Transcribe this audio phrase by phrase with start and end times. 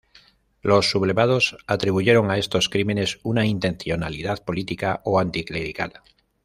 [0.63, 5.93] Los sublevados atribuyeron a estos crímenes una intencionalidad política o anticlerical.